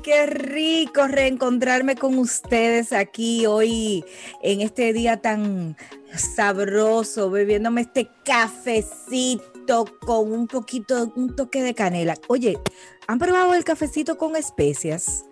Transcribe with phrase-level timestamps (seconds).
[0.00, 4.04] Qué rico reencontrarme con ustedes aquí hoy
[4.42, 5.76] en este día tan
[6.16, 12.14] sabroso, bebiéndome este cafecito con un poquito, un toque de canela.
[12.28, 12.58] Oye,
[13.06, 15.24] ¿han probado el cafecito con especias?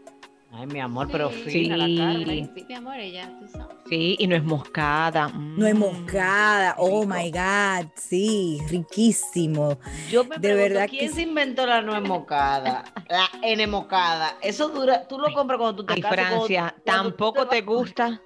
[0.52, 1.42] Ay, mi amor, pero Sí.
[1.50, 2.50] fina la Carmen.
[2.54, 3.76] Sí, mi amor, ella, tú sabes.
[3.88, 5.28] Sí, y no es moscada.
[5.28, 5.78] No es Mm.
[5.78, 6.74] moscada.
[6.76, 7.14] Oh rico.
[7.14, 7.88] my God.
[7.94, 9.78] Sí, riquísimo.
[10.10, 11.14] Yo me De pregunto, verdad ¿quién sí.
[11.14, 12.84] se inventó la nuez mocada?
[13.08, 14.36] La N mocada.
[14.42, 16.16] Eso dura, tú lo compras cuando tú te Ay, casas.
[16.18, 18.20] cuando- Francia, cuando tú tampoco te vas- gusta,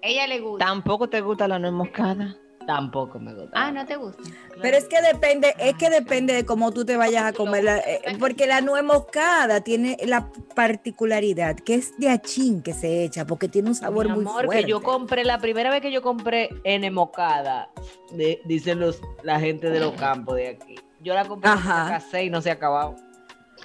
[0.00, 0.64] Ella le gusta.
[0.64, 2.36] tampoco te gusta la nuez moscada.
[2.66, 3.50] Tampoco me gusta.
[3.52, 4.22] Ah, no te gusta.
[4.62, 7.78] Pero es que depende, es que depende de cómo tú te vayas a comer, la-
[7.78, 13.26] eh, porque la nuez moscada tiene la particularidad que es de achín que se echa,
[13.26, 14.64] porque tiene un sabor Mi muy amor, fuerte.
[14.64, 17.68] que yo compré, la primera vez que yo compré N mocada,
[18.12, 20.76] de- dicen los, la gente de los campos de aquí.
[21.00, 21.84] Yo la compré, Ajá.
[21.84, 22.96] la casé y no se ha acabado.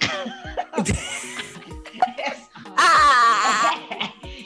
[2.76, 3.69] ¡Ah!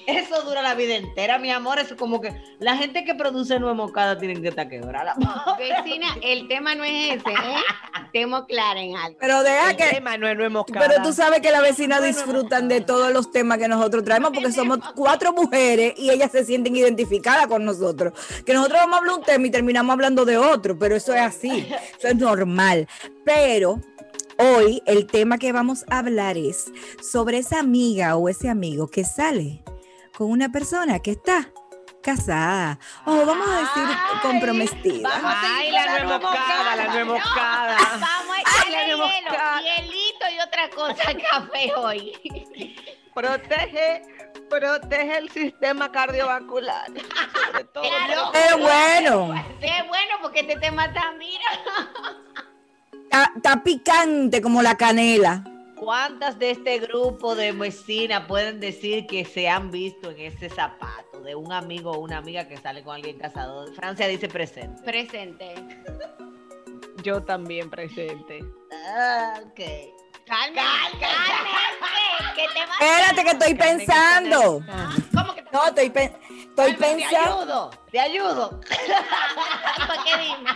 [0.06, 1.78] Eso dura la vida entera, mi amor.
[1.78, 5.14] Eso como que la gente que produce nuez mocada tienen que estar quebrada.
[5.58, 7.56] Vecina, el tema no es ese, ¿eh?
[8.06, 9.18] Estemos claros en algo.
[9.20, 10.86] Pero deja El que, tema no es nuez moscada.
[10.86, 14.52] pero tú sabes que las vecinas disfrutan de todos los temas que nosotros traemos, porque
[14.52, 18.12] somos cuatro mujeres y ellas se sienten identificadas con nosotros.
[18.44, 21.20] Que nosotros vamos a hablar un tema y terminamos hablando de otro, pero eso es
[21.20, 21.66] así,
[21.98, 22.86] eso es normal.
[23.24, 23.80] Pero
[24.38, 26.70] hoy el tema que vamos a hablar es
[27.02, 29.62] sobre esa amiga o ese amigo que sale
[30.16, 31.48] con una persona que está
[32.02, 35.08] casada o vamos a decir Ay, comprometida.
[35.08, 37.14] vamos a Ay, la con nuez nuez moscada, la nuez No.
[37.14, 39.06] Vamos a echarle la hielo,
[39.64, 42.12] hielito y otra cosa café hoy.
[43.14, 44.02] Protege,
[44.50, 46.86] protege el sistema cardiovascular.
[46.88, 47.84] Sobre todo.
[47.84, 48.32] Claro.
[48.32, 49.46] ¡Qué bueno!
[49.60, 51.50] Qué bueno porque este tema está, mira.
[53.04, 55.44] Está, está picante como la canela.
[55.76, 61.20] ¿Cuántas de este grupo de vecinas pueden decir que se han visto en ese zapato
[61.20, 63.66] de un amigo o una amiga que sale con alguien casado?
[63.74, 64.82] Francia dice presente.
[64.82, 65.54] Presente.
[67.02, 68.44] Yo también presente.
[68.86, 69.60] Ah, ok.
[70.26, 74.62] Carmen, Carmen, ¿qué te va Espérate que estoy pensando.
[75.14, 77.40] ¿Cómo que te No, estoy, pe- estoy Carmen, Te pensando.
[77.42, 78.60] ayudo, te ayudo.
[79.86, 80.50] ¿Para qué dime?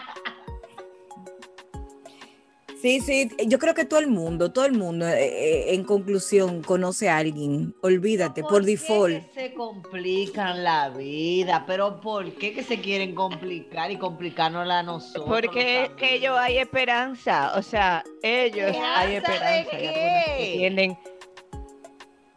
[2.80, 6.62] Sí, sí, yo creo que todo el mundo, todo el mundo, eh, eh, en conclusión,
[6.62, 7.74] conoce a alguien.
[7.80, 9.26] Olvídate, por qué default.
[9.34, 11.64] que se complican la vida?
[11.66, 15.24] ¿Pero por qué que se quieren complicar y complicárnosla a nosotros?
[15.26, 20.52] Porque que ellos hay esperanza, o sea, ellos hay ¿Esperanza de qué?
[20.56, 20.98] tienen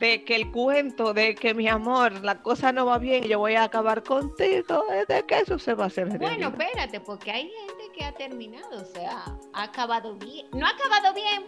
[0.02, 3.38] de que el cuento de que mi amor, la cosa no va bien y yo
[3.38, 6.54] voy a acabar contigo, es de que eso se va a hacer Bueno, realidad.
[6.60, 9.24] espérate, porque hay gente que ha terminado, o sea,
[9.54, 10.48] ha acabado bien.
[10.54, 11.46] No ha acabado bien,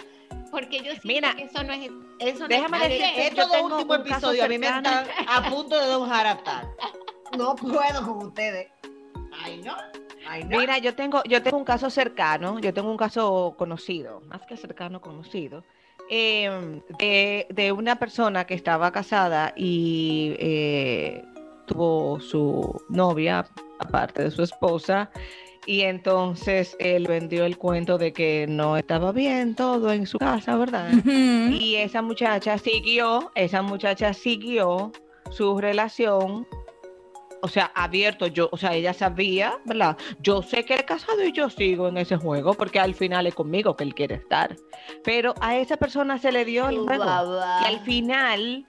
[0.52, 1.92] porque yo siento Mira, que eso no es.
[2.20, 5.80] Eso déjame no es tengo últimos un caso episodios a mí me están a punto
[5.80, 6.68] de dar un jaraptar.
[7.36, 8.70] No puedo con ustedes.
[9.44, 9.76] Ay, no.
[10.28, 10.60] Ay, no.
[10.60, 14.56] Mira, yo tengo, yo tengo un caso cercano, yo tengo un caso conocido, más que
[14.58, 15.64] cercano, conocido,
[16.16, 21.26] eh, de, de una persona que estaba casada y eh,
[21.66, 23.48] tuvo su novia,
[23.80, 25.10] aparte de su esposa,
[25.66, 30.56] y entonces él vendió el cuento de que no estaba bien todo en su casa,
[30.56, 30.92] ¿verdad?
[31.04, 34.92] Y esa muchacha siguió, esa muchacha siguió
[35.32, 36.46] su relación
[37.44, 39.98] o sea, abierto, yo, o sea, ella sabía, ¿verdad?
[40.22, 43.28] Yo sé que él es casado y yo sigo en ese juego porque al final
[43.28, 44.56] es conmigo que él quiere estar.
[45.04, 47.04] Pero a esa persona se le dio el juego.
[47.04, 48.66] Y al final,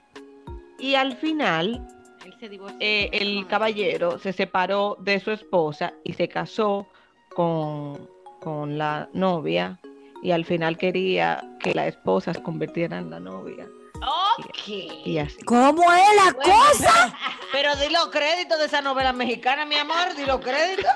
[0.77, 1.87] y al final,
[2.25, 2.77] Él se divorció.
[2.81, 6.85] eh, el caballero se separó de su esposa y se casó
[7.33, 8.09] con,
[8.41, 9.79] con la novia
[10.21, 13.69] y al final quería que la esposa se convirtiera en la novia
[14.01, 14.67] Ok.
[15.05, 15.37] y así.
[15.43, 17.17] ¿Cómo es la cosa?
[17.51, 20.91] Pero di los créditos de esa novela mexicana, mi amor, di los créditos.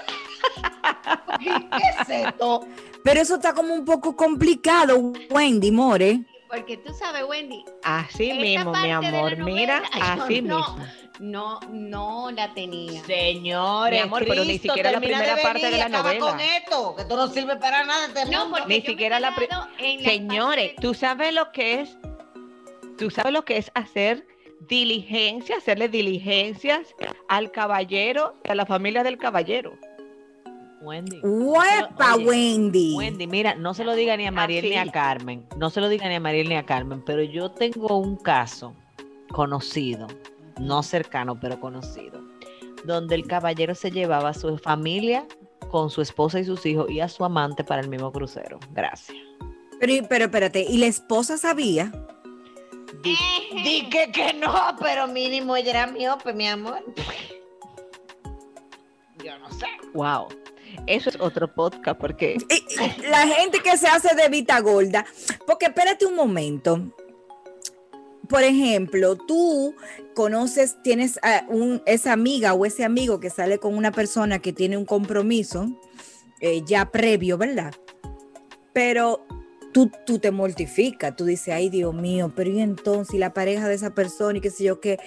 [1.39, 2.65] ¿Qué es esto?
[3.03, 6.21] Pero eso está como un poco complicado, Wendy More.
[6.49, 10.57] Porque tú sabes, Wendy, Así mismo, mi amor, mira, novela, así no.
[10.57, 10.77] mismo.
[11.19, 13.03] no, no la tenía.
[13.05, 16.19] Señores, Mi amor, pero ni siquiera la primera parte venir de la novela.
[16.19, 18.57] con esto, que esto no sirve para nada este No, mundo.
[18.61, 21.97] porque Ni siquiera la pri- quedado en la Señores, parte- tú sabes lo que es,
[22.99, 24.27] tú sabes lo que es hacer
[24.67, 26.93] diligencia, hacerle diligencias
[27.29, 29.73] al caballero y a la familia del caballero.
[30.81, 31.19] Wendy.
[31.23, 32.95] ¡Huepa, Oye, Wendy!
[32.95, 34.91] Wendy, mira, no se lo diga ni a Mariel ni a.
[34.91, 38.17] Carmen, no se lo diga ni a Mariel ni a Carmen, pero yo tengo un
[38.17, 38.73] caso
[39.31, 40.07] conocido,
[40.59, 42.21] no cercano, pero conocido,
[42.85, 45.25] donde el caballero se llevaba a su familia
[45.69, 48.59] con su esposa y sus hijos y a su amante para el mismo crucero.
[48.71, 49.17] Gracias.
[49.79, 51.91] Pero, pero espérate, ¿y la esposa sabía?
[53.03, 53.15] Di,
[53.63, 56.83] di que, que no, pero mínimo ella era miope, mi amor.
[59.23, 59.67] Yo no sé.
[59.93, 60.27] Wow.
[60.87, 65.05] Eso es otro podcast porque Y- y La gente que se hace de vita gorda.
[65.45, 66.93] Porque espérate un momento.
[68.29, 69.75] Por ejemplo, tú
[70.13, 74.53] conoces, tienes a un, esa amiga o ese amigo que sale con una persona que
[74.53, 75.67] tiene un compromiso
[76.39, 77.73] eh, ya previo, ¿verdad?
[78.71, 79.25] Pero
[79.73, 83.67] tú, tú te mortificas, tú dices, ay Dios mío, pero y entonces y la pareja
[83.67, 84.97] de esa persona y qué sé yo qué.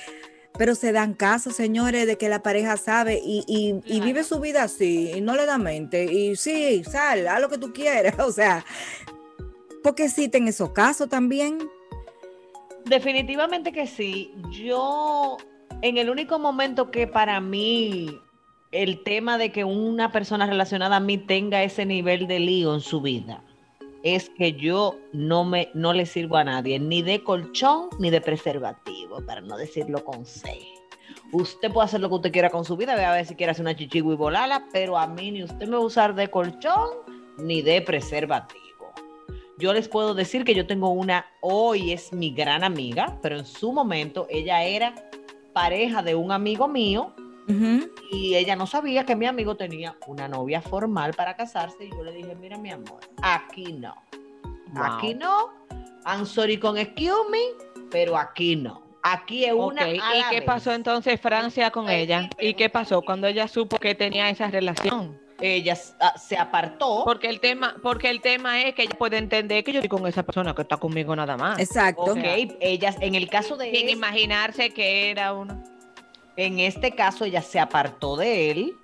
[0.58, 4.04] Pero se dan caso, señores, de que la pareja sabe y, y- y Claro.
[4.04, 6.04] vive su vida así, y no le da mente.
[6.12, 8.14] Y sí, sal, haz lo que tú quieras.
[8.28, 8.64] O sea,
[9.82, 11.58] porque existen esos casos también.
[12.84, 14.34] Definitivamente que sí.
[14.50, 15.38] Yo,
[15.80, 18.20] en el único momento que para mí
[18.72, 22.80] el tema de que una persona relacionada a mí tenga ese nivel de lío en
[22.80, 23.42] su vida
[24.02, 28.20] es que yo no me no le sirvo a nadie, ni de colchón ni de
[28.20, 30.58] preservativo, para no decirlo con C.
[31.32, 33.52] Usted puede hacer lo que usted quiera con su vida, ve a ver si quiere
[33.52, 36.28] hacer una chichigua y volarla, pero a mí ni usted me va a usar de
[36.28, 36.88] colchón
[37.38, 38.60] ni de preservativo.
[39.58, 43.46] Yo les puedo decir que yo tengo una, hoy es mi gran amiga, pero en
[43.46, 44.94] su momento ella era
[45.52, 47.14] pareja de un amigo mío
[48.10, 52.02] Y ella no sabía que mi amigo tenía una novia formal para casarse y yo
[52.02, 53.94] le dije, mira mi amor, aquí no,
[54.76, 55.50] aquí no,
[56.06, 57.38] I'm sorry con excuse me,
[57.90, 59.82] pero aquí no, aquí es una...
[59.82, 60.44] Ok, a ¿Y qué vez.
[60.44, 62.30] pasó entonces Francia con ella?
[62.38, 65.20] ¿Y qué pasó cuando ella supo que tenía esa relación?
[65.40, 67.02] Ella ah, se apartó.
[67.04, 70.06] Porque el tema, porque el tema es que ella puede entender que yo estoy con
[70.06, 71.58] esa persona que está conmigo nada más.
[71.58, 72.12] Exacto.
[72.12, 72.22] Ok,
[72.60, 75.60] ellas, en el caso de Sin imaginarse que era uno.
[76.36, 78.76] En este caso, ella se apartó de él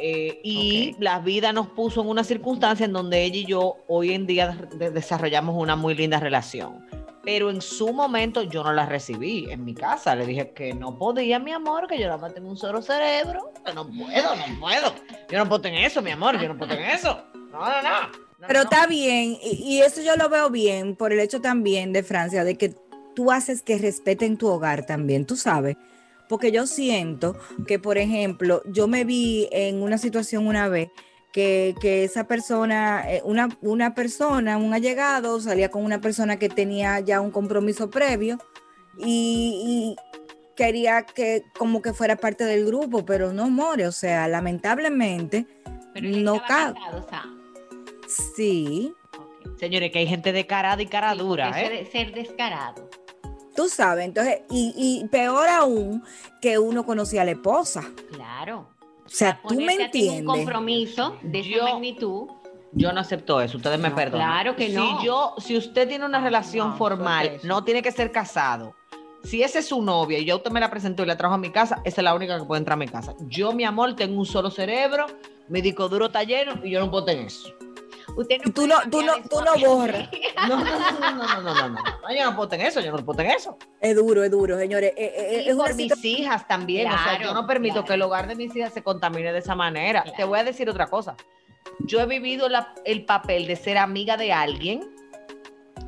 [0.00, 0.96] eh, y Ok.
[1.00, 4.56] la vida nos puso en una circunstancia en donde ella y yo hoy en día
[4.74, 6.86] de- desarrollamos una muy linda relación.
[7.24, 10.14] Pero en su momento yo no la recibí en mi casa.
[10.14, 13.52] Le dije que no podía, mi amor, que yo nada más tengo un solo cerebro.
[13.66, 14.94] Que no puedo, no puedo.
[15.28, 16.40] Yo no puedo tener eso, mi amor.
[16.40, 17.20] Yo no puedo tener eso.
[17.34, 18.00] No, no, no.
[18.38, 18.70] No, Pero no.
[18.70, 22.44] está bien, y, y eso yo lo veo bien por el hecho también de Francia,
[22.44, 22.72] de que
[23.16, 25.76] tú haces que respeten tu hogar también, tú sabes.
[26.28, 30.90] Porque yo siento que, por ejemplo, yo me vi en una situación una vez
[31.32, 36.48] que, que esa persona, eh, una, una persona, un allegado, salía con una persona que
[36.48, 38.38] tenía ya un compromiso previo
[38.98, 39.96] y, y
[40.56, 45.46] quería que como que fuera parte del grupo, pero no more, o sea, lamentablemente,
[45.94, 47.24] Pero no estaba ca- casado, o sea,
[48.06, 48.92] sí.
[49.58, 51.88] Señores, que hay gente de cara y cara Sí, dura, ¿eh?
[51.90, 52.88] Ser descarado.
[53.58, 54.72] Tú sabes, entonces, y,
[55.02, 56.04] y peor aún
[56.40, 57.82] que uno conocía a la esposa.
[58.12, 58.68] Claro.
[59.04, 60.36] O sea, tú me Ponerte a ti en un entiendes.
[60.44, 62.28] compromiso de Yo- esa magnitud.
[62.70, 64.28] Yo no acepto eso, ustedes me No, perdonan.
[64.28, 65.00] claro que no.
[65.00, 68.74] Si yo, si usted tiene una relación no, formal, no tiene que ser casado.
[69.24, 71.38] Si esa es su novia y ya usted me la presentó y la trajo a
[71.38, 73.14] mi casa, esa es la única que puede entrar a mi casa.
[73.26, 75.06] Yo, mi amor, tengo un solo cerebro,
[75.48, 77.48] mi disco duro está lleno y yo no puedo tener eso.
[78.18, 80.08] Usted no tú no, tú no, tú no borras.
[80.48, 83.56] No, no, no, no, no, no, no, en eso, yo no voten eso.
[83.80, 84.92] Es duro, es duro, señores.
[84.96, 88.02] Eh, eh, eh, es por mis hijas también, o sea, yo no permito que el
[88.02, 90.02] hogar de mis hijas se contamine de esa manera.
[90.16, 91.16] Te voy a decir otra cosa.
[91.80, 92.48] Yo he vivido
[92.84, 94.90] el papel de ser amiga de alguien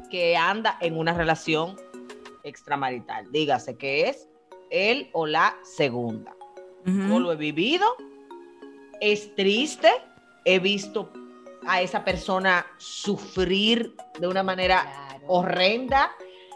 [0.08, 1.76] que anda en una relación
[2.44, 4.28] extramarital, dígase que es
[4.70, 6.36] él o la segunda.
[6.84, 7.86] Yo lo he vivido,
[9.00, 9.90] es triste,
[10.44, 11.12] he visto
[11.66, 15.24] a esa persona sufrir de una manera Claro.
[15.28, 16.10] horrenda.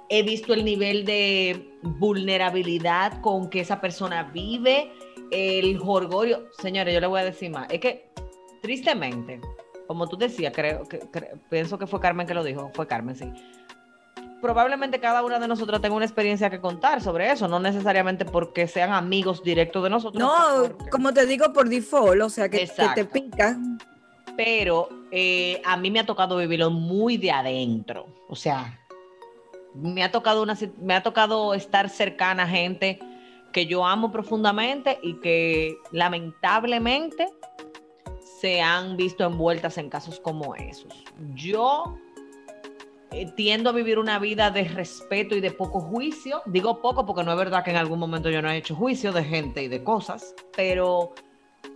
[0.09, 4.93] He visto el nivel de vulnerabilidad con que esa persona vive,
[5.31, 6.49] el jorgorio.
[6.61, 7.67] Señores, yo le voy a decir más.
[7.71, 8.11] Es que,
[8.63, 9.41] tristemente,
[9.87, 11.01] como tú decías, creo que
[11.51, 12.71] pienso que fue Carmen que lo dijo.
[12.75, 13.33] Fue Carmen, sí.
[14.43, 18.67] Probablemente cada una de nosotros tenga una experiencia que contar sobre eso, no necesariamente porque
[18.69, 20.21] sean amigos directos de nosotros.
[20.23, 23.57] No, porque- como te digo, por default, o sea, que, que te pica.
[24.37, 28.07] Pero eh, a mí me ha tocado vivirlo muy de adentro.
[28.29, 28.81] O sea,
[29.75, 32.99] me ha tocado una, me ha tocado estar cercana a gente
[33.53, 37.29] que yo amo profundamente y que lamentablemente
[38.41, 41.05] se han visto envueltas en casos como esos.
[41.35, 41.97] Yo
[43.14, 46.43] eh, tiendo a vivir una vida de respeto y de poco juicio.
[46.47, 49.12] Digo poco porque no es verdad que en algún momento yo no he hecho juicio
[49.12, 51.14] de gente y de cosas, pero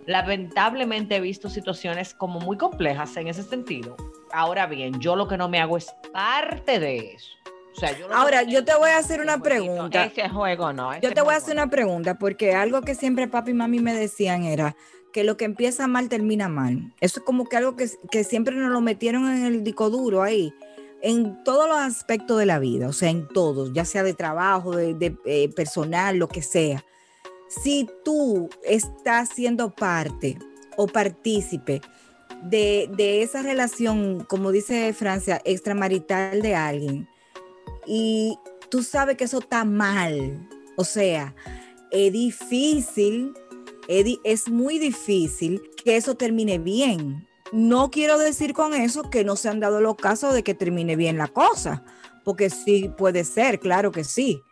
[0.07, 3.97] lamentablemente he visto situaciones como muy complejas en ese sentido.
[4.33, 7.29] Ahora bien, yo lo que no me hago es parte de eso.
[7.77, 10.07] O sea, yo Ahora, yo te voy a hacer una pregunta.
[10.07, 10.99] Ese juego no.
[11.01, 11.63] Yo te voy a hacer no.
[11.63, 14.75] una pregunta, porque algo que siempre papi y mami me decían era
[15.13, 16.93] que lo que empieza mal termina mal.
[17.01, 20.23] Eso es como que algo que, que siempre nos lo metieron en el disco duro
[20.23, 20.53] ahí,
[21.03, 24.75] en todos los aspectos de la vida, o sea, en todos, ya sea de trabajo,
[24.75, 26.85] de, de, eh, personal, lo que sea.
[27.49, 30.39] Si tú estás siendo parte
[30.77, 31.81] o partícipe
[32.43, 37.09] de, de esa relación, como dice Francia, extramarital de alguien,
[37.87, 38.39] y
[38.69, 41.35] tú sabes que eso está mal, o sea,
[41.91, 43.33] es difícil,
[43.89, 47.27] es, es muy difícil que eso termine bien.
[47.51, 50.97] No quiero decir con eso que no se han dado los casos de que termine
[50.97, 51.83] bien la cosa,
[52.25, 54.43] porque sí puede ser, claro que sí,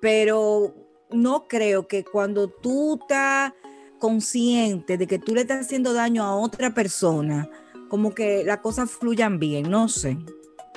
[0.00, 0.74] pero
[1.12, 3.52] no creo que cuando tú estás
[3.98, 7.48] consciente de que tú le estás haciendo daño a otra persona,
[7.88, 10.16] como que las cosas fluyan bien, no sé.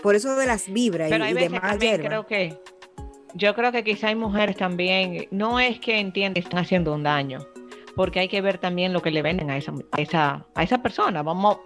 [0.01, 2.07] Por eso de las vibras Pero y, hay y veces demás hierbas.
[2.07, 2.57] creo que
[3.35, 7.03] yo creo que quizá hay mujeres también, no es que entiendan que están haciendo un
[7.03, 7.39] daño,
[7.95, 10.81] porque hay que ver también lo que le venden a esa, a esa, a esa
[10.83, 11.23] persona.
[11.23, 11.57] Vamos,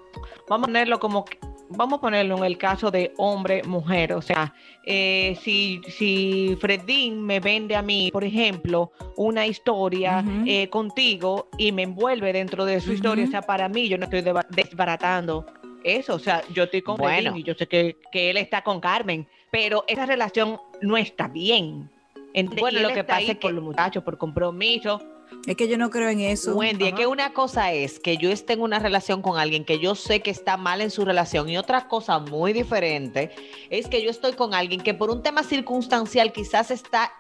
[0.47, 4.13] vamos a ponerlo como, que- vamos a ponerlo en el caso de hombre, mujer.
[4.13, 10.69] O sea, eh, si, si Fredín me vende a mí, por ejemplo, una historia eh,
[10.69, 14.23] contigo y me envuelve dentro de su historia, o sea, para mí yo no estoy
[14.49, 15.45] desbaratando
[15.83, 16.15] eso.
[16.15, 17.31] O sea, yo estoy con Bueno.
[17.31, 21.27] Fredín y yo sé que, que él está con Carmen, pero esa relación no está
[21.27, 21.89] bien.
[22.33, 25.01] Ent- Bueno, y lo que pasa es que- por los muchachos, por compromiso.
[25.47, 26.53] Es que yo no creo en eso.
[26.55, 29.79] Wendy, es que una cosa es que yo esté en una relación con alguien que
[29.79, 33.31] yo sé que está mal en su relación y otra cosa muy diferente
[33.69, 37.13] es que yo estoy con alguien que por un tema circunstancial quizás está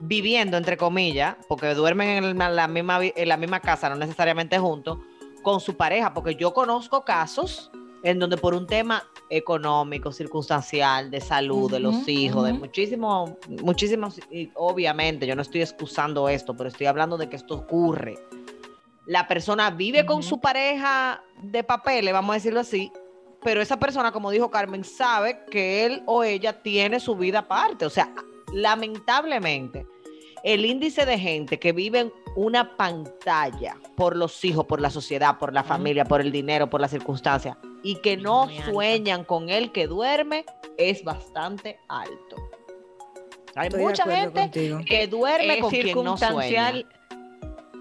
[0.00, 4.98] viviendo, entre comillas, porque duermen en la misma, en la misma casa, no necesariamente juntos,
[5.42, 7.70] con su pareja, porque yo conozco casos
[8.02, 12.60] en donde por un tema económico, circunstancial, de salud, de los hijos, de ujú.
[12.60, 13.30] muchísimos,
[13.62, 18.18] muchísimos, y obviamente, yo no estoy excusando esto, pero estoy hablando de que esto ocurre.
[19.06, 22.92] La persona vive con su pareja de papeles, vamos a decirlo así,
[23.42, 27.86] pero esa persona, como dijo Carmen, sabe que él o ella tiene su vida aparte.
[27.86, 28.12] O sea,
[28.52, 29.86] lamentablemente,
[30.42, 35.38] el índice de gente que vive en una pantalla por los hijos, por la sociedad,
[35.38, 39.72] por la familia, por el dinero, por las circunstancias, y que no sueñan con el
[39.72, 40.44] que duerme,
[40.76, 42.36] es bastante alto.
[43.54, 44.80] Hay Estoy mucha gente contigo.
[44.86, 46.28] que duerme es con quien no sueña.
[46.28, 46.86] circunstancial.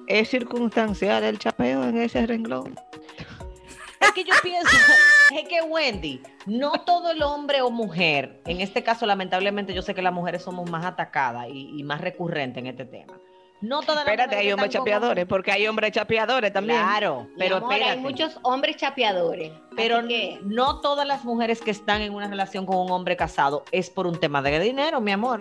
[0.07, 2.75] Es circunstancial el chapeo en ese renglón.
[3.99, 4.75] Es que yo pienso,
[5.35, 9.93] es que Wendy, no todo el hombre o mujer, en este caso lamentablemente yo sé
[9.93, 13.19] que las mujeres somos más atacadas y, y más recurrentes en este tema.
[13.59, 16.79] No todas las Espérate, mujeres hay que hombres chapeadores, porque hay hombres chapeadores también.
[16.79, 17.91] Claro, pero amor, espérate.
[17.97, 19.51] hay muchos hombres chapeadores.
[19.75, 23.63] Pero que- no todas las mujeres que están en una relación con un hombre casado
[23.71, 25.39] es por un tema de dinero, mi amor.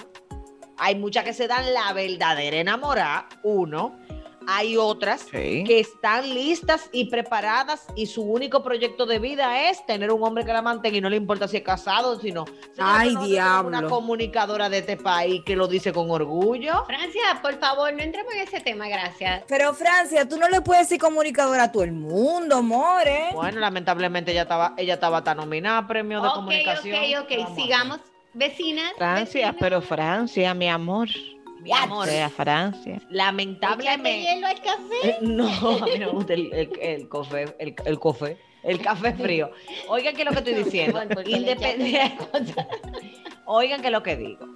[0.78, 3.98] Hay muchas que se dan la verdadera enamorada, uno.
[4.48, 5.64] Hay otras Sí.
[5.66, 10.44] que están listas y preparadas y su único proyecto de vida es tener un hombre
[10.44, 12.44] que la mantenga y no le importa si es casado, sino
[12.78, 13.68] Ay, tenemos diablo.
[13.68, 16.84] una comunicadora de este país que lo dice con orgullo.
[16.86, 19.44] Francia, por favor, no entremos en ese tema, gracias.
[19.48, 23.30] Pero Francia, tú no le puedes decir comunicadora a todo el mundo, more.
[23.32, 26.96] Bueno, lamentablemente ella estaba ella estaba tan nominada a premio de Ok, comunicación.
[26.96, 28.00] ok, ok, a sigamos.
[28.34, 28.92] Vecinas.
[28.98, 29.56] Francia, vecinas.
[29.58, 31.08] pero Francia, mi amor.
[31.62, 33.00] Mi amor, Francia.
[33.10, 34.94] Lamentablemente hielo al café.
[35.02, 35.48] Eh, No,
[35.82, 39.50] a mí no me gusta el, el, el café, el, el café, el café frío.
[39.88, 41.02] Oigan que lo que estoy diciendo.
[41.04, 42.66] Le Independiente.
[43.46, 44.46] Oigan que lo que digo.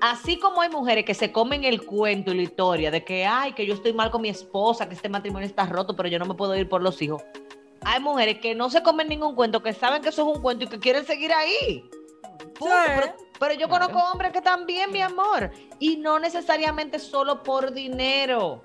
[0.00, 3.52] así como hay mujeres que se comen el cuento y la historia de que, ay,
[3.52, 6.26] que yo estoy mal con mi esposa, que este matrimonio está roto, pero yo no
[6.26, 7.22] me puedo ir por los hijos.
[7.86, 10.64] Hay mujeres que no se comen ningún cuento, que saben que eso es un cuento
[10.64, 11.84] y que quieren seguir ahí.
[12.58, 12.74] Punto.
[12.74, 12.92] Sí.
[13.00, 13.14] Pero,
[13.46, 18.64] pero yo conozco hombres que también, mi amor, y no necesariamente solo por dinero.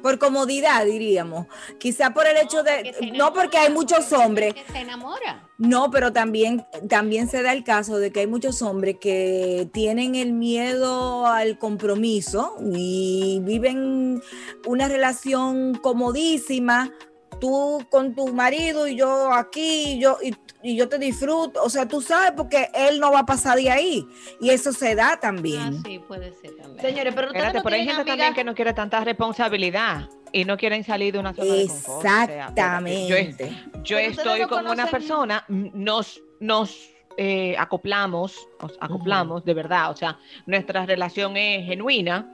[0.00, 1.48] Por comodidad, diríamos.
[1.80, 3.10] Quizá por el hecho de...
[3.16, 4.54] No porque hay muchos hombres.
[4.72, 5.48] se enamora.
[5.58, 10.14] No, pero también, también se da el caso de que hay muchos hombres que tienen
[10.14, 14.22] el miedo al compromiso y viven
[14.66, 16.92] una relación comodísima,
[17.40, 20.32] tú con tu marido y yo aquí, y yo, y,
[20.62, 21.62] y yo te disfruto.
[21.62, 24.06] O sea, tú sabes porque él no va a pasar de ahí.
[24.40, 25.82] Y eso se da Ah, también.
[25.84, 26.80] sí, puede ser también.
[26.80, 30.56] Señores, pero Espérate, no pero hay gente también que no quiere tanta responsabilidad y no
[30.56, 31.98] quieren salir de una zona de confort.
[31.98, 33.62] O sea, espérate, yo, Exactamente.
[33.84, 36.88] yo estoy no con una persona, nos, nos
[37.18, 42.26] eh, acoplamos, nos acoplamos, de verdad, o sea, nuestra relación es genuina,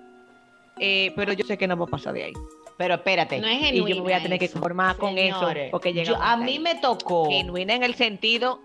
[0.79, 2.33] eh, pero yo sé que no va a pasar de ahí.
[2.79, 3.39] Pero espérate.
[3.41, 6.17] No es Y yo me voy a genuina tener que conformar con eso, porque yo-
[6.23, 7.29] a mí me tocó.
[7.29, 8.61] Genuina en el sentido,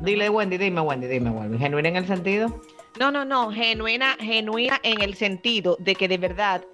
[0.00, 1.58] Dile, Wendy, dime, Wendy, dime, Wendy.
[1.58, 2.60] ¿Genuina en el sentido?
[2.98, 6.64] no, no, no, genuina, genuina en el sentido de que de verdad,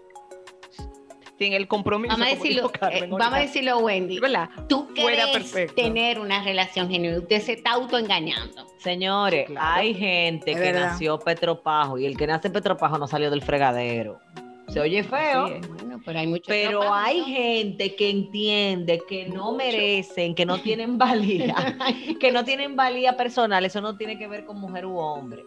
[1.39, 4.21] sin el compromiso, Vamos a decirlo, Carmen eh, vamos a decirlo, Wendy.
[4.21, 4.49] ¿verdad?
[4.69, 7.19] Tú quieres tener una relación genuina.
[7.19, 8.65] Usted se está autoengañando.
[8.79, 9.75] Señores, Sí, claro.
[9.81, 10.91] hay gente Es que verdad.
[10.93, 14.19] nació Petropajo y el que nace Petropajo no salió del fregadero.
[14.68, 15.49] Se oye feo.
[15.75, 16.46] Bueno, pero hay muchos.
[16.49, 17.26] Pero trabajos, hay ¿no?
[17.26, 19.56] gente que entiende que no Mucho.
[19.56, 21.76] merecen, que no tienen valía,
[22.20, 25.44] que no tienen valía personal, eso no tiene que ver con mujer u hombre.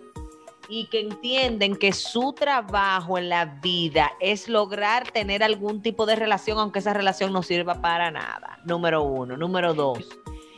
[0.71, 6.15] Y que entienden que su trabajo en la vida es lograr tener algún tipo de
[6.15, 8.59] relación, aunque esa relación no sirva para nada.
[8.65, 9.35] Número uno.
[9.35, 10.07] Número dos.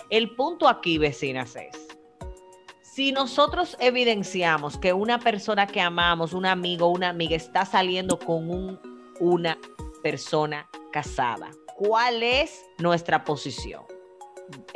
[0.09, 1.87] El punto aquí, vecinas, es,
[3.01, 8.47] si nosotros evidenciamos que una persona que amamos, un amigo, una amiga, está saliendo con
[8.47, 8.79] un,
[9.19, 9.57] una
[10.03, 13.81] persona casada, ¿cuál es nuestra posición?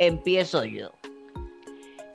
[0.00, 0.90] Empiezo yo.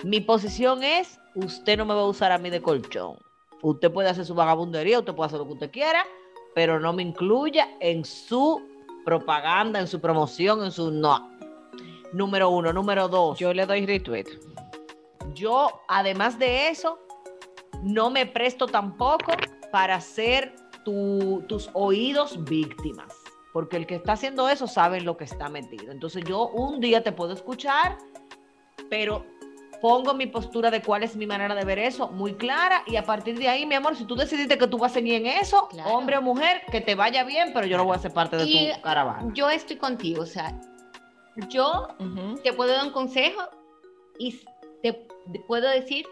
[0.03, 3.17] Mi posición es, usted no me va a usar a mí de colchón.
[3.61, 6.05] Usted puede hacer su vagabundería, usted puede hacer lo que usted quiera,
[6.53, 8.61] pero no me incluya en su
[9.05, 11.31] propaganda, en su promoción, en su no.
[12.11, 12.73] Número uno.
[12.73, 13.39] Número dos.
[13.39, 14.50] Yo le doy retweet.
[15.33, 16.99] Yo, además de eso,
[17.81, 19.31] no me presto tampoco
[19.71, 23.13] para hacer tu- tus oídos víctimas.
[23.53, 25.91] Porque el que está haciendo eso sabe en lo que está metido.
[25.91, 27.97] Entonces yo un día te puedo escuchar,
[28.89, 29.25] pero
[29.81, 33.03] pongo mi postura de cuál es mi manera de ver eso muy clara y a
[33.03, 35.67] partir de ahí, mi amor, si tú decidiste que tú vas a seguir en eso,
[35.69, 35.89] Claro.
[35.89, 38.45] hombre o mujer, que te vaya bien, pero yo no voy a ser parte de
[38.45, 39.31] Y- tu caravana.
[39.33, 40.59] Yo estoy contigo, o sea,
[41.49, 41.87] yo
[42.43, 43.41] te puedo dar un consejo
[44.19, 44.39] y
[45.39, 46.05] puedo decir,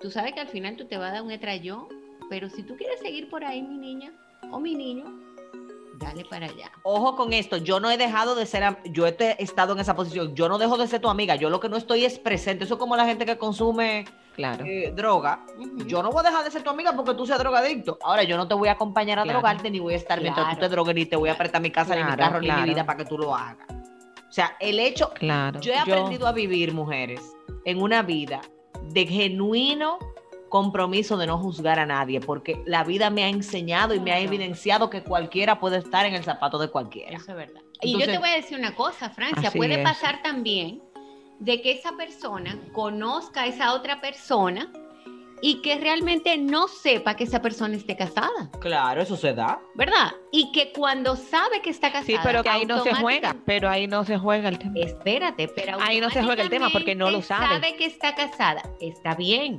[0.00, 1.86] tú sabes que al final tú te vas a dar un estrellón,
[2.30, 4.12] pero si tú quieres seguir por ahí, mi niña
[4.50, 5.04] o mi niño,
[5.98, 6.70] dale para allá.
[6.82, 10.34] Ojo con esto, yo no he dejado de ser, yo he estado en esa posición,
[10.34, 12.74] yo no dejo de ser tu amiga, yo lo que no estoy es presente, eso
[12.74, 14.64] es como la gente que consume Claro.
[14.66, 15.46] eh, droga,
[15.86, 18.36] yo no voy a dejar de ser tu amiga porque tú seas drogadicto, ahora yo
[18.36, 19.38] no te voy a acompañar a Claro.
[19.38, 21.70] drogarte ni voy a estar mientras tú te drogues ni te voy a prestar mi
[21.70, 23.68] casa ni mi Claro, carro ni mi vida para que tú lo hagas.
[23.70, 25.60] O sea, el hecho, Claro.
[25.60, 27.20] yo he aprendido a vivir, mujeres,
[27.64, 28.40] en una vida
[28.90, 29.98] de genuino
[30.48, 34.20] compromiso de no juzgar a nadie, porque la vida me ha enseñado y me ha
[34.20, 37.16] evidenciado que cualquiera puede estar en el zapato de cualquiera.
[37.16, 37.60] Eso es verdad.
[37.82, 39.82] y yo te voy a decir una cosa, Francia, puede es.
[39.82, 40.80] pasar también
[41.40, 44.70] de que esa persona conozca a esa otra persona
[45.46, 49.60] y que realmente no sepa que esa persona esté casada, Claro, eso se da.
[49.74, 50.14] ¿verdad?
[50.32, 53.68] Y que cuando sabe que está casada, Sí, pero que ahí no se juega, pero
[53.68, 54.72] ahí no se juega el tema.
[54.76, 57.44] Espérate, pero Ahí no se juega el tema porque no lo sabe.
[57.56, 59.58] Sabe que está casada, está bien.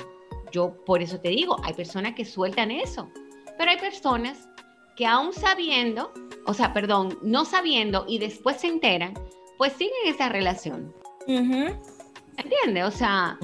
[0.52, 3.12] Yo por eso te digo, hay personas que sueltan eso,
[3.56, 4.50] pero hay personas
[4.96, 6.12] que aún sabiendo,
[6.48, 9.14] o sea, perdón, no sabiendo y después se enteran,
[9.60, 10.96] pues siguen esa relación.
[11.28, 11.95] Ujú.
[12.38, 12.84] ¿Entiendes?
[12.86, 13.38] O sea,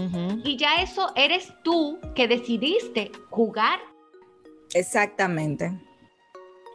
[0.44, 3.80] y ya eso eres tú que decidiste jugar.
[4.74, 5.72] Exactamente.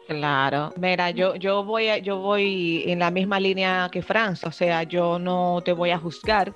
[0.07, 4.51] Claro, mira, yo, yo voy a- yo voy en la misma línea que Francia, o
[4.53, 6.53] sea, yo no te voy a juzgar.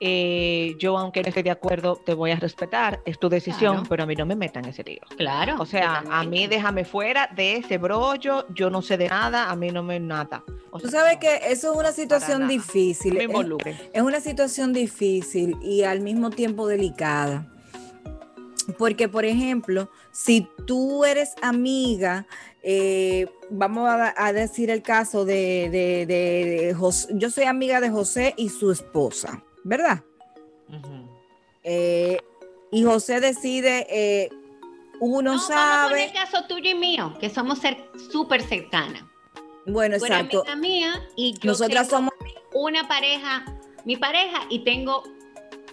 [0.00, 3.86] Eh, yo, aunque no esté de acuerdo, te voy a respetar, es tu decisión, Claro.
[3.88, 5.00] pero a mí no me metan en ese lío.
[5.16, 5.56] Claro.
[5.60, 9.56] O sea, a mí déjame fuera de ese brollo, yo no sé de nada, a
[9.56, 10.42] mí no me nada.
[10.70, 13.12] O Tú sabes no, que eso es una situación difícil.
[13.14, 13.76] no me Es- involucre.
[13.92, 17.46] Es una situación difícil y al mismo tiempo delicada.
[18.78, 22.26] Porque, por ejemplo, si tú eres amiga,
[22.62, 27.80] eh, vamos a, a decir el caso de, de- de- de Jos- yo soy amiga
[27.82, 30.02] de José y su esposa, ¿verdad?
[31.62, 32.18] Eh,
[32.70, 34.28] y José decide eh,
[35.00, 35.90] uno No, Vamos a sabe.
[35.90, 37.58] poner el caso tuyo y mío, que somos
[38.12, 39.02] súper cercanas.
[39.66, 40.44] Bueno, exacto.
[40.46, 42.14] amiga mía y yo Nosotras tengo somos.
[42.52, 43.44] una pareja,
[43.84, 45.02] mi pareja, y tengo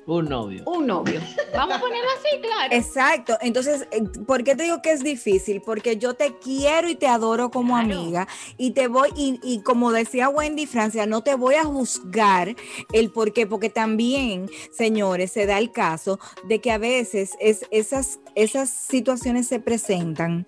[0.08, 0.64] Un novio.
[0.66, 1.22] un novio.
[1.54, 2.74] Vamos a ponerlo así, claro.
[2.76, 3.38] Exacto.
[3.40, 5.62] Entonces, eh, ¿por qué te digo que es difícil?
[5.62, 7.94] Porque yo te quiero y te adoro como Claro.
[8.00, 12.56] amiga y te voy, y, y como decía Wendy Francia, no te voy a juzgar
[12.94, 17.66] el por qué, porque también, señores, se da el caso de que a veces es,
[17.72, 20.46] esas, esas situaciones se presentan.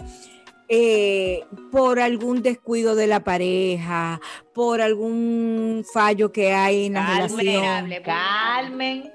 [0.69, 4.19] eh, por algún descuido de la pareja,
[4.55, 7.37] por algún fallo que hay en la Calmen, relación.
[7.45, 8.01] vulnerable.
[8.01, 9.13] calmen.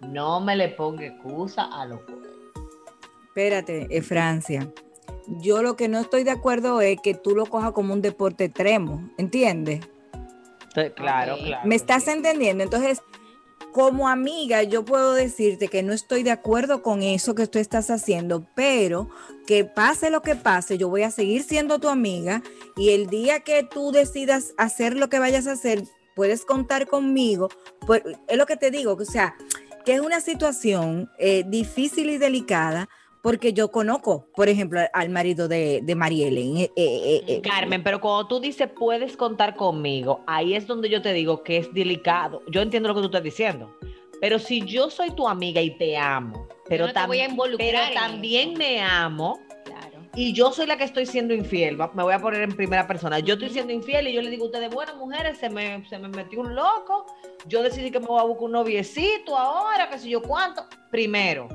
[0.00, 2.30] No me le ponga excusa a los jóvenes.
[3.28, 4.72] Espérate, eh, Francia.
[5.26, 8.44] Yo lo que no estoy de acuerdo es que tú lo cojas como un deporte
[8.44, 9.80] extremo, ¿entiendes?
[10.94, 11.66] Claro, claro.
[11.66, 12.10] ¿Me estás sí.
[12.10, 12.62] entendiendo?
[12.62, 13.02] Entonces,
[13.72, 17.90] como amiga, yo puedo decirte que no estoy de acuerdo con eso que tú estás
[17.90, 19.08] haciendo, pero
[19.46, 22.42] que pase lo que pase, yo voy a seguir siendo tu amiga
[22.76, 25.84] y el día que tú decidas hacer lo que vayas a hacer,
[26.14, 27.48] puedes contar conmigo.
[27.86, 29.36] Pues, es lo que te digo, o sea,
[29.88, 32.90] que es una situación eh, difícil y delicada
[33.22, 36.58] porque yo conozco, por ejemplo, al marido de, de Marielen.
[36.58, 41.14] eh, eh, Carmen, pero cuando tú dices puedes contar conmigo, ahí es donde yo te
[41.14, 42.42] digo que es delicado.
[42.50, 43.74] Yo entiendo lo que tú estás diciendo.
[44.20, 47.30] Pero si yo soy tu amiga y te amo, pero, no te voy a tam-
[47.30, 48.58] involucrar pero también eso.
[48.58, 49.40] me amo.
[50.18, 53.20] Y yo soy la que estoy siendo infiel, me voy a poner en primera persona.
[53.20, 55.96] Yo estoy siendo infiel y yo le digo a ustedes, bueno, mujeres, se me, se
[55.96, 57.06] me metió un loco,
[57.46, 60.66] yo decidí que me voy a buscar un noviecito ahora, qué sé yo cuánto.
[60.90, 61.46] Primero,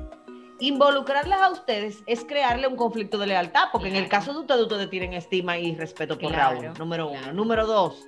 [0.60, 4.62] involucrarlas a ustedes es crearle un conflicto de lealtad, porque en el caso de ustedes,
[4.62, 7.34] ustedes tienen estima y respeto por Claro, Raúl, número uno.
[7.34, 8.02] Número dos,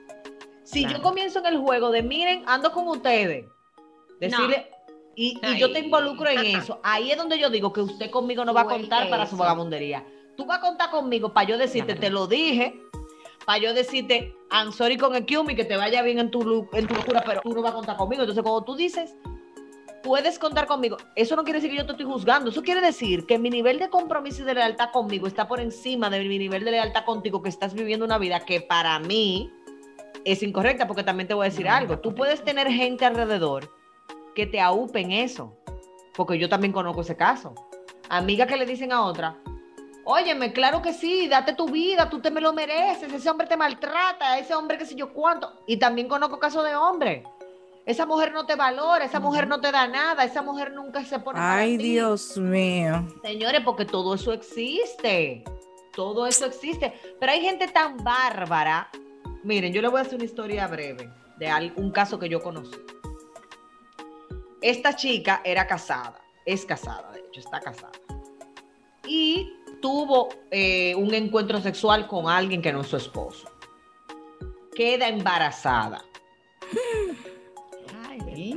[0.65, 3.45] si yo comienzo en el juego de, miren, ando con ustedes,
[4.21, 4.71] decirle...
[5.19, 6.79] Y, y yo te involucro en eso.
[6.83, 10.05] Ahí es donde yo digo que usted conmigo no va a contar para su vagabundería.
[10.37, 12.81] Tú vas a contar conmigo para yo decirte, te lo dije,
[13.47, 16.87] para yo decirte, I'm sorry con el Kiumi, que te vaya bien en tu, en
[16.87, 18.23] tu locura, pero tú no vas a contar conmigo.
[18.23, 19.15] Entonces, cuando tú dices,
[20.03, 22.51] puedes contar conmigo, eso no quiere decir que yo te estoy juzgando.
[22.51, 26.11] Eso quiere decir que mi nivel de compromiso y de lealtad conmigo está por encima
[26.11, 29.51] de mi nivel de lealtad contigo, que estás viviendo una vida que para mí
[30.25, 31.99] es incorrecta, porque también te voy a decir algo.
[31.99, 33.71] Tú puedes tener gente alrededor
[34.35, 35.57] que te aupen eso,
[36.15, 37.55] porque yo también conozco ese caso.
[38.09, 39.39] Amigas que le dicen a otra,
[40.07, 43.57] óyeme, claro que sí, date tu vida, tú te me lo mereces, ese hombre te
[43.57, 45.53] maltrata, ese hombre qué sé yo cuánto.
[45.67, 47.25] Y también conozco casos de hombres.
[47.85, 51.19] Esa mujer no te valora, esa mujer no te da nada, esa mujer nunca se
[51.19, 51.77] pone Ay.
[51.77, 53.07] Dios mío.
[53.23, 55.45] Señores, porque todo eso existe.
[55.95, 56.93] Todo eso existe.
[57.19, 58.89] Pero hay gente tan bárbara.
[59.43, 62.79] Miren, yo le voy a hacer una historia breve de un caso que yo conocí.
[64.61, 67.93] Esta chica era casada, es casada, de hecho, está casada.
[69.07, 73.49] Y tuvo eh, un encuentro sexual con alguien que no es su esposo.
[74.75, 76.05] Queda embarazada.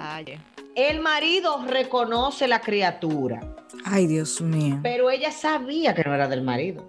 [0.01, 0.39] Ay.
[0.75, 3.55] El marido reconoce la criatura.
[3.85, 4.79] Ay, Dios mío.
[4.83, 6.85] Pero ella sabía que no era del marido.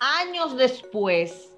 [0.00, 1.50] Años después,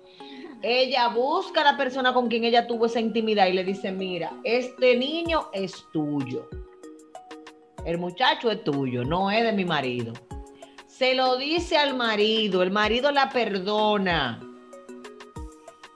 [0.62, 4.32] ella busca a la persona con quien ella tuvo esa intimidad y le dice, mira,
[4.44, 6.48] este niño es tuyo.
[7.84, 10.12] El muchacho es tuyo, no es de mi marido.
[10.98, 14.40] Se lo dice al marido, el marido la perdona.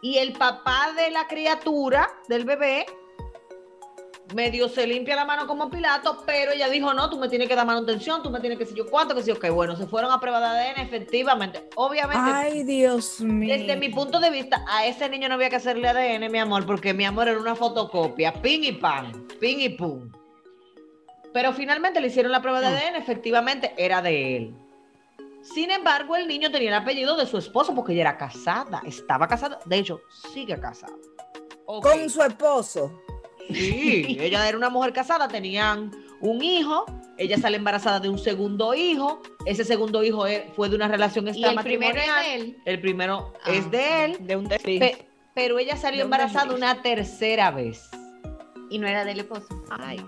[0.00, 2.86] Y el papá de la criatura, del bebé,
[4.32, 7.56] medio se limpia la mano como Pilato, pero ella dijo, no, tú me tienes que
[7.56, 10.12] dar manutención, tú me tienes que decir yo cuánto, que sí, ok, bueno, se fueron
[10.12, 11.68] a prueba de ADN, efectivamente.
[11.74, 13.56] Obviamente, Ay, Dios mío.
[13.56, 16.64] desde mi punto de vista, a ese niño no había que hacerle ADN, mi amor,
[16.64, 20.12] porque mi amor era una fotocopia, pin y pan, pin y pum.
[21.32, 24.61] Pero finalmente le hicieron la prueba de ADN, efectivamente era de él.
[25.42, 29.26] Sin embargo, el niño tenía el apellido de su esposo porque ella era casada, estaba
[29.28, 30.00] casada, de hecho,
[30.32, 30.94] sigue casada.
[31.66, 33.00] Con su esposo.
[33.48, 36.86] Sí, ella era una mujer casada, tenían un hijo,
[37.18, 41.26] ella sale embarazada de un segundo hijo, ese segundo hijo e- fue de una relación
[41.26, 42.20] Y el primero extramatrimonial.
[42.20, 42.56] es de él.
[42.64, 43.50] El primero Ah.
[43.52, 47.90] es de él, De un pe- pero ella salió De embarazada una tercera vez.
[48.70, 49.48] Y no era del esposo.
[49.70, 50.04] Ay.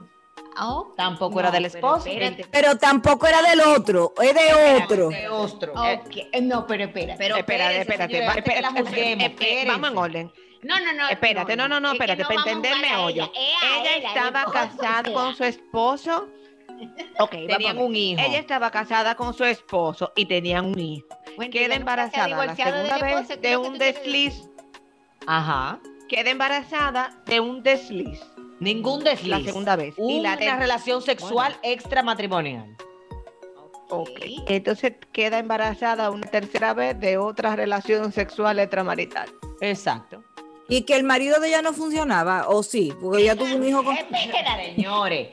[0.59, 2.09] Oh, Tampoco no, era del pero esposo.
[2.09, 2.47] espérate.
[2.51, 5.09] Pero tampoco era del otro, es de otro.
[5.09, 5.73] De ostro.
[5.73, 7.14] Ok, eh, No, pero espera.
[7.19, 9.64] Pero espérate, espérate.
[9.67, 10.33] Vamos en orden.
[10.62, 11.09] No, no, no.
[11.09, 13.31] Espérate, no, no, no, es que espérate, no para entenderme hoyo.
[13.35, 16.29] ella, Ella estaba casada con su esposo.
[17.19, 18.23] Ok, Tenían un hijo.
[18.25, 21.07] Ella estaba casada con su esposo y tenían un hijo.
[21.37, 24.49] Bueno, Queda embarazada la segunda vez esposo, ¿qué es de un desliz.
[25.27, 25.81] Ajá.
[26.09, 28.21] Queda embarazada de un desliz.
[28.64, 29.31] Ningún desliz.
[29.31, 29.94] La segunda vez.
[29.98, 32.77] Y Una la ter- relación sexual extramatrimonial.
[33.90, 34.09] Ok.
[34.09, 34.20] Ok.
[34.48, 39.29] Entonces queda embarazada una tercera vez de otra relación sexual extramarital.
[39.61, 40.24] Exacto.
[40.68, 43.85] Y que el marido de ella no funcionaba, o sí, porque ella tuvo un hijo
[43.85, 43.94] con.
[43.94, 45.29] Espera, señores.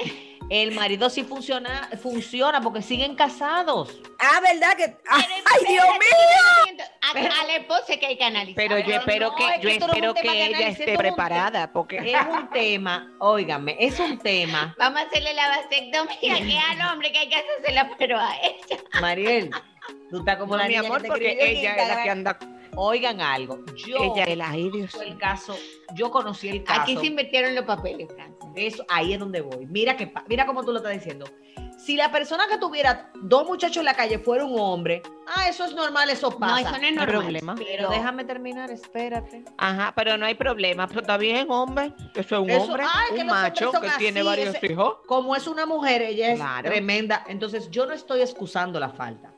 [0.51, 3.97] El marido sí funciona, funciona porque siguen casados.
[4.19, 4.97] Ah, ¿verdad que?
[5.09, 5.23] ¡Ay,
[5.65, 6.85] Dios mío!
[7.01, 8.55] A, a la esposa es que hay que analizar.
[8.57, 12.27] Pero yo Pero espero no, que, yo espero que que ella esté preparada, porque Es
[12.27, 14.75] un tema, óigame, es un tema.
[14.77, 18.83] Vamos a hacerle la vasectomía, que al hombre que hay que hacérsela, pero a ella.
[18.99, 19.51] Mariel,
[20.09, 22.37] tú estás como No, la mi niña amor, que porque ella es la que anda,
[22.75, 24.23] Oigan algo, yo ella
[24.55, 25.55] es Dios el caso,
[25.93, 26.81] yo conocí el caso.
[26.81, 28.49] Aquí se invirtieron los papeles, Francia.
[28.55, 29.65] Eso, ahí es donde voy.
[29.65, 31.25] Mira que mira cómo tú lo estás diciendo.
[31.77, 35.65] Si la persona que tuviera dos muchachos en la calle fuera un hombre, ah, eso
[35.65, 36.53] es normal, eso pasa.
[36.53, 37.15] No, eso no es hay normal.
[37.21, 37.55] problema.
[37.55, 39.43] Pero déjame terminar, espérate.
[39.57, 41.93] Ajá, pero no hay problema, pero está bien, hombre.
[42.13, 44.97] Eso es un Eso- hombre, ay, que un los macho que tiene varios ese- hijos.
[45.07, 46.69] Como es una mujer, ella es Claro.
[46.69, 47.25] tremenda.
[47.27, 49.33] Entonces, yo no estoy excusando la falta.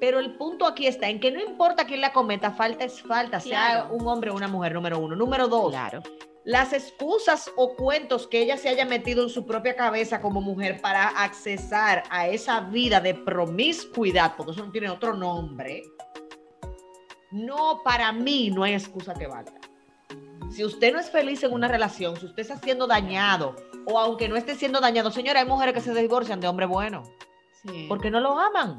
[0.00, 3.38] Pero el punto aquí está en que no importa quién la cometa, falta es falta,
[3.40, 5.14] sea un hombre o una mujer, número uno.
[5.14, 6.02] Número dos, Claro.
[6.44, 10.80] las excusas o cuentos que ella se haya metido en su propia cabeza como mujer
[10.80, 15.84] para accesar a esa vida de promiscuidad, porque eso no tiene otro nombre,
[17.30, 19.54] no, para mí no hay excusa que valga.
[20.50, 24.28] Si usted no es feliz en una relación, si usted está siendo dañado, o aunque
[24.28, 27.04] no esté siendo dañado, señora, hay mujeres que se divorcian de hombre bueno,
[27.62, 27.86] Sí.
[27.88, 28.76] porque no lo aman.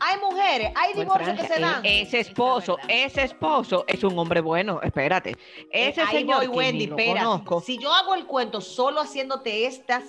[0.00, 1.84] Hay mujeres, hay Bueno, divorcios que se dan.
[1.84, 5.36] e- Ese esposo, ese esposo es un hombre bueno, espérate.
[5.70, 7.60] Ese Eh, señor voy, que Wendy, conozco.
[7.60, 10.02] Si yo hago el cuento solo haciéndote estas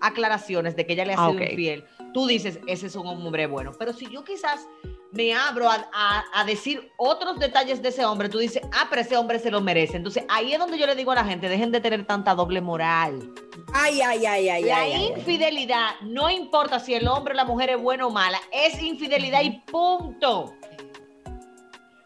[0.00, 1.50] aclaraciones de que ella le ha Ah, sido ok.
[1.50, 1.84] infiel,
[2.14, 3.72] tú dices, ese es un hombre bueno.
[3.78, 4.66] Pero si yo quizás
[5.12, 9.02] me abro a, a- a decir otros detalles de ese hombre, tú dices, ah, pero
[9.02, 9.96] ese hombre se lo merece.
[9.96, 12.60] Entonces ahí es donde yo le digo a la gente, dejen de tener tanta doble
[12.60, 13.32] moral.
[13.72, 15.12] Ay, ay, ay, ay, la ay, ay, ay.
[15.16, 19.42] infidelidad, no importa si el hombre o la mujer es bueno o mala, es infidelidad
[19.42, 20.54] y punto.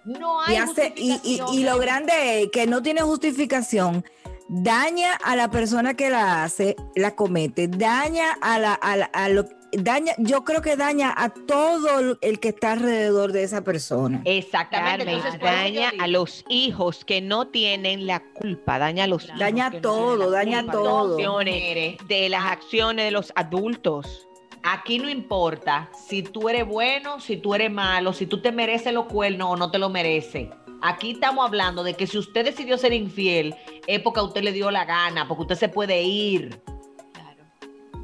[0.04, 4.04] No hay Y, hace- y, y lo grande es que no tiene justificación.
[4.48, 9.28] Daña a la persona que la hace, la comete, daña a la, a la- a
[9.30, 14.20] lo, daña, yo creo que daña a todo el que está alrededor de esa persona.
[14.26, 15.10] Exactamente.
[15.10, 19.70] Entonces, daña a los hijos que no tienen la culpa, daña a los hijos Daña
[19.70, 21.16] no todo, daña culpa todo.
[21.16, 24.28] de las acciones, Mujeres, de las acciones de los adultos.
[24.62, 28.92] Aquí no importa si tú eres bueno, si tú eres malo, si tú te mereces
[28.94, 30.48] los cuernos o no te lo mereces.
[30.86, 34.52] Aquí estamos hablando de que si usted decidió ser infiel, es porque a usted le
[34.52, 36.60] dio la gana, porque usted se puede ir.
[37.14, 37.42] Claro.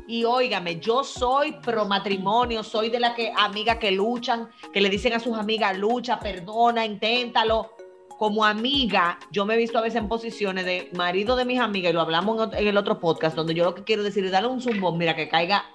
[0.09, 4.88] Y óigame, yo soy pro matrimonio, soy de las que amigas que luchan, que le
[4.88, 7.77] dicen a sus amigas, lucha, perdona, inténtalo.
[8.16, 11.90] Como amiga, yo me he visto a veces en posiciones de marido de mis amigas,
[11.90, 14.49] y lo hablamos en el otro podcast, donde yo lo que quiero decir es darle
[14.49, 15.66] un zumbón, mira, que caiga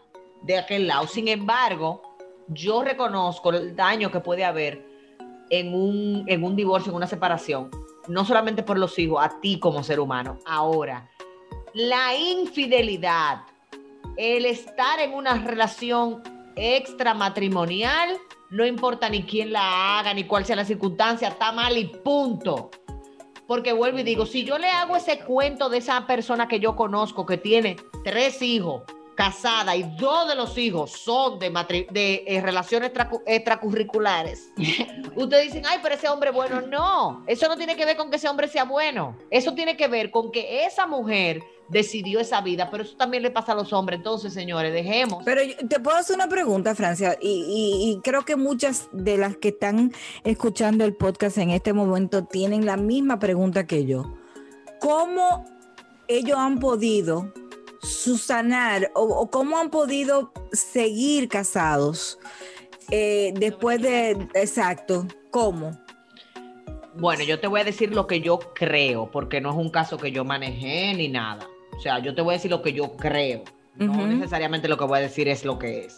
[0.41, 1.06] de aquel lado.
[1.06, 2.02] Sin embargo,
[2.48, 4.94] yo reconozco el daño que puede haber
[5.49, 7.69] en un, en un divorcio, en una separación,
[8.08, 10.39] no solamente por los hijos, a ti como ser humano.
[10.45, 11.10] Ahora,
[11.73, 13.41] la infidelidad,
[14.17, 16.23] el estar en una relación
[16.55, 18.17] extramatrimonial,
[18.49, 22.71] no importa ni quién la haga, ni cuál sea la circunstancia, está mal y punto.
[23.47, 26.75] Porque vuelvo y digo, si yo le hago ese cuento de esa persona que yo
[26.75, 28.84] conozco que tiene tres hijos,
[29.15, 31.49] casada y dos de los hijos son de,
[31.91, 34.49] de eh, relaciones extracu- extracurriculares,
[35.15, 36.62] ustedes dicen, ay, pero ese hombre bueno.
[36.62, 39.17] No, eso no tiene que ver con que ese hombre sea bueno.
[39.30, 43.32] Eso tiene que ver con que esa mujer decidió esa vida, pero eso también le
[43.32, 43.97] pasa a los hombres.
[43.97, 45.23] Entonces, señores, dejemos.
[45.25, 49.47] Pero yo- te puedo hacer una pregunta, Francia, y creo que muchas de las que
[49.49, 49.91] están
[50.23, 54.13] escuchando el podcast en este momento tienen la misma pregunta que yo.
[54.80, 55.45] ¿Cómo
[56.08, 57.34] ellos han podido
[57.86, 62.19] susanar o, o cómo han podido seguir casados
[62.91, 65.71] eh, después de, exacto, cómo?
[66.95, 69.98] Bueno, yo te voy a decir lo que yo creo, porque no es un caso
[69.98, 71.48] que yo manejé ni nada.
[71.76, 73.43] O sea, yo te voy a decir lo que yo creo.
[73.76, 75.98] No necesariamente lo que voy a decir es lo que es.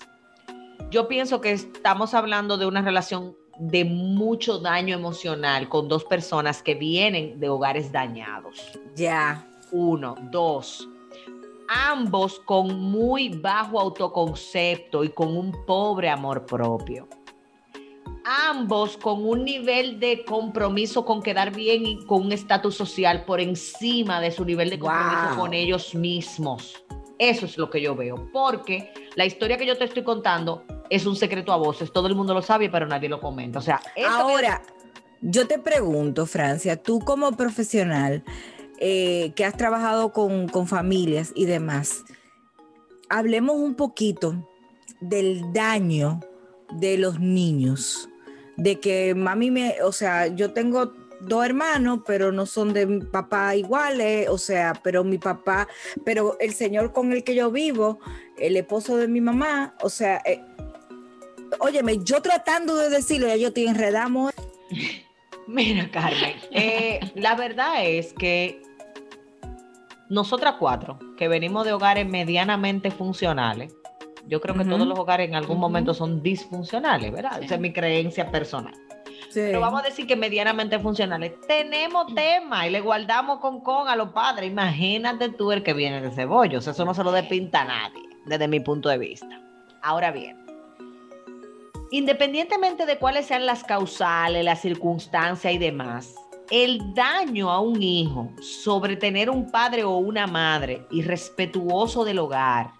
[0.90, 6.64] Yo pienso que estamos hablando de una relación de mucho daño emocional con dos personas
[6.64, 8.72] que vienen de hogares dañados.
[8.96, 9.46] Ya.
[9.72, 10.88] Uno, dos.
[11.68, 17.08] Ambos con muy bajo autoconcepto y con un pobre amor propio.
[18.50, 23.40] Ambos con un nivel de compromiso con quedar bien y con un estatus social por
[23.40, 25.38] encima de su nivel de compromiso Wow.
[25.38, 26.84] con ellos mismos.
[27.20, 31.06] Eso es lo que yo veo, porque la historia que yo te estoy contando es
[31.06, 31.92] un secreto a voces.
[31.92, 33.60] Todo el mundo lo sabe, pero nadie lo comenta.
[33.60, 34.62] O sea, que- Ahora,
[35.22, 38.24] yo te pregunto, Francia, tú como profesional
[38.80, 42.04] eh, que has trabajado con, familias y demás,
[43.10, 44.48] hablemos un poquito
[45.02, 46.20] del daño
[46.74, 48.10] de los niños.
[48.56, 53.56] De que mami me, o sea, yo tengo dos hermanos, pero no son de papá
[53.56, 55.68] iguales, o sea, pero mi papá,
[56.06, 58.00] pero el señor con el que yo vivo,
[58.38, 60.42] el esposo de mi mamá, o sea, eh,
[61.60, 64.34] óyeme, yo tratando de decirlo, ya yo te enredamos.
[65.48, 68.62] Mira, Carmen, eh, la verdad es que
[70.10, 73.76] nosotras cuatro, que venimos de hogares medianamente funcionales,
[74.28, 77.42] yo creo que todos los hogares en algún momento son disfuncionales, ¿verdad?
[77.42, 78.74] Esa es mi creencia personal.
[79.30, 79.42] Sí.
[79.42, 81.34] Pero vamos a decir que medianamente funcionales.
[81.48, 84.50] Tenemos tema y le guardamos con con a los padres.
[84.50, 86.68] Imagínate tú el que viene de cebollos.
[86.68, 89.42] Eso no se lo despinta a nadie, desde mi punto de vista.
[89.82, 90.38] Ahora bien,
[91.92, 96.16] independientemente de cuáles sean las causales, las circunstancias y demás,
[96.50, 102.72] el daño a un hijo sobre tener un padre o una madre irrespetuoso del hogar,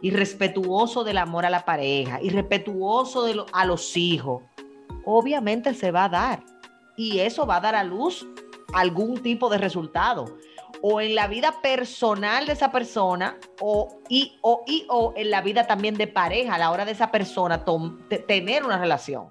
[0.00, 4.42] irrespetuoso del amor a la pareja, irrespetuoso de a los hijos,
[5.04, 6.44] obviamente se va a dar.
[6.96, 8.26] Y eso va a dar a luz
[8.72, 10.36] algún tipo de resultado.
[10.82, 15.66] O en la vida personal de esa persona, o y, o, o en la vida
[15.66, 17.64] también de pareja, a la hora de esa persona
[18.26, 19.28] tener una relación.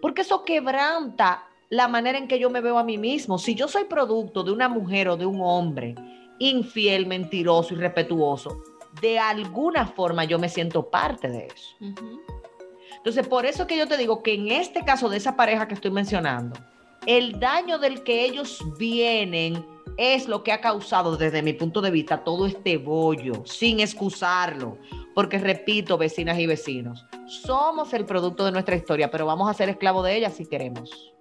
[0.00, 3.38] Porque eso quebranta la manera en que yo me veo a mí mismo.
[3.38, 5.94] Si yo soy producto de una mujer o de un hombre
[6.38, 8.62] infiel, mentiroso, irrespetuoso,
[9.00, 11.74] de alguna forma yo me siento parte de eso.
[12.98, 15.72] Entonces, por eso que yo te digo que en este caso de esa pareja que
[15.72, 16.60] estoy mencionando,
[17.06, 19.64] el daño del que ellos vienen
[19.96, 24.76] es lo que ha causado desde mi punto de vista todo este bollo, sin excusarlo.
[25.14, 29.70] Porque repito, vecinas y vecinos, somos el producto de nuestra historia, pero vamos a ser
[29.70, 31.14] esclavos de ella si queremos.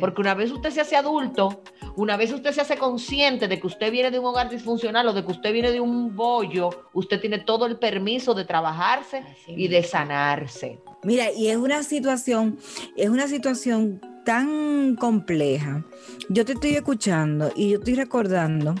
[0.00, 1.62] Porque una vez usted se hace adulto,
[1.96, 5.12] una vez usted se hace consciente de que usted viene de un hogar disfuncional o
[5.12, 9.54] de que usted viene de un bollo, usted tiene todo el permiso de trabajarse Así
[9.56, 10.78] y de sanarse.
[11.02, 12.58] Mira, y es una situación,
[12.96, 15.84] es una situación tan compleja.
[16.28, 18.74] Yo te estoy escuchando y yo estoy recordando,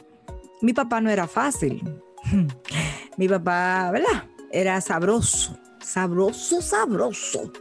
[0.60, 1.82] mi papá no era fácil.
[3.16, 4.24] Mi papá, ¿verdad?
[4.52, 7.52] Era sabroso, sabroso, sabroso.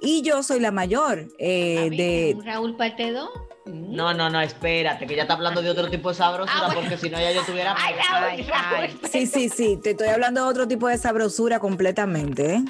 [0.00, 2.36] Y yo soy la mayor eh, de...
[2.44, 3.28] Raúl parte 2.
[3.66, 6.80] No, no, no, espérate, que ya está hablando de otro tipo de sabrosura, Ah, bueno.
[6.82, 7.74] porque si no ya yo tuviera...
[7.76, 9.00] Ay, Raúl, Raúl.
[9.10, 12.54] Sí, sí, sí, te estoy hablando de otro tipo de sabrosura completamente.
[12.54, 12.64] ¿eh?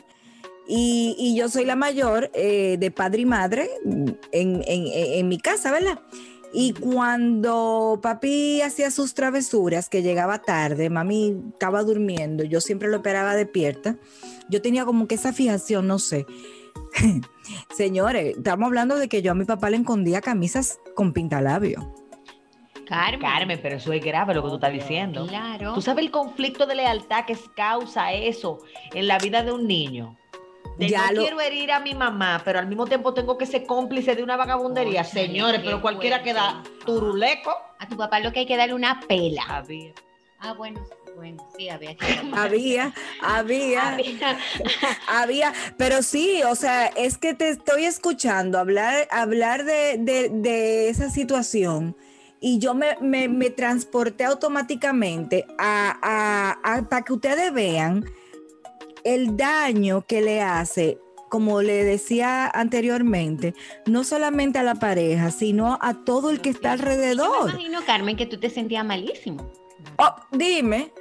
[0.66, 5.28] Y, y yo soy la mayor eh, de padre y madre en, en- en- en
[5.28, 6.00] mi casa, ¿verdad?
[6.52, 12.96] Y cuando papi hacía sus travesuras, que llegaba tarde, mami estaba durmiendo, yo siempre lo
[12.96, 13.96] esperaba despierta,
[14.48, 16.24] yo tenía como que esa fijación, no sé.
[17.70, 21.92] Señores, estamos hablando de que yo a mi papá le escondía camisas con pintalabio.
[22.86, 23.20] Carmen.
[23.20, 25.26] Carmen, pero eso es grave lo que tú estás diciendo.
[25.26, 25.74] Claro.
[25.74, 28.58] ¿Tú sabes el conflicto de lealtad que causa eso
[28.94, 30.16] en la vida de un niño?
[30.78, 33.44] De Ya no lo- quiero herir a mi mamá, pero al mismo tiempo tengo que
[33.46, 35.04] ser cómplice de una vagabundería.
[35.04, 36.30] Señores, pero cualquiera fuerte.
[36.32, 37.50] queda turuleco.
[37.78, 39.64] A tu papá lo que hay que darle una pela.
[40.40, 40.80] Ah, bueno,
[41.18, 43.94] bueno, sí, había que Había, había.
[43.94, 44.38] Había.
[45.08, 50.88] Había, pero sí, o sea, es que te estoy escuchando hablar, hablar de, de- de
[50.88, 51.96] esa situación
[52.40, 58.04] y yo me, me- me transporté automáticamente a, a- a- para que ustedes vean
[59.04, 60.98] el daño que le hace,
[61.30, 63.54] como le decía anteriormente,
[63.86, 67.50] no solamente a la pareja, sino a todo el que está Yo me alrededor.
[67.50, 69.50] imagino, Carmen, que tú te sentías malísimo.
[69.98, 70.92] Oh, dime,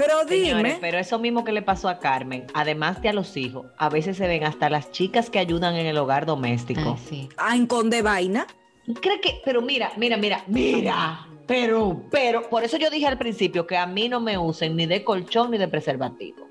[0.00, 0.78] pero Señores, dime.
[0.80, 4.16] pero eso mismo que le pasó a Carmen, además de a los hijos, a veces
[4.16, 6.96] se ven hasta las chicas que ayudan en el hogar doméstico.
[6.96, 7.28] Ah, sí.
[7.36, 8.46] Ah, en Conde Vaina.
[8.86, 9.40] ¿Tú crees que?
[9.44, 11.26] Pero mira, mira, mira, mira.
[11.46, 14.86] Pero, pero, por eso yo dije al principio que a mí no me usen ni
[14.86, 16.48] de colchón ni de preservativo.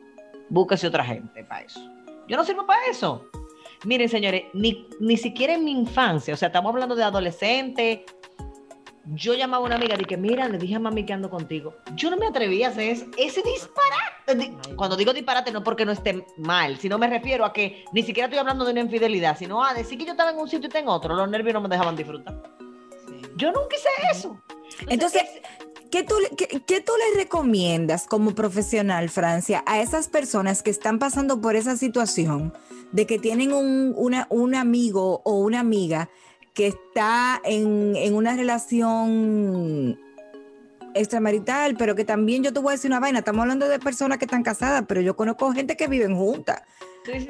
[0.49, 1.79] Búsquese otra gente para eso.
[2.27, 3.25] Yo no sirvo para eso.
[3.85, 8.05] Miren, señores, ni, ni siquiera en mi infancia, o sea, estamos hablando de adolescente.
[9.12, 11.74] Yo llamaba a una amiga y dije, mira, le dije a mami que ando contigo.
[11.95, 14.36] Yo no me atreví a hacer ese, ese disparate.
[14.36, 18.04] Di- Cuando digo disparate no porque no esté mal, sino me refiero a que ni
[18.04, 20.65] siquiera estoy hablando de una infidelidad, sino a decir que yo estaba en un sitio
[20.65, 21.15] y estaba en otro.
[21.15, 22.39] Los nervios no me dejaban disfrutar.
[23.36, 24.39] Yo nunca hice eso.
[24.88, 25.24] Entonces,
[25.89, 30.70] ¿qué tú, le- qué, qué tú le recomiendas como profesional, Francia, a esas personas que
[30.70, 32.53] están pasando por esa situación
[32.91, 36.10] de que tienen un, una- un amigo o una amiga
[36.54, 40.00] que está en, en una relación
[40.93, 44.18] extramarital, pero que también yo te voy a decir una vaina, estamos hablando de personas
[44.18, 46.62] que están casadas, pero yo conozco gente que viven juntas.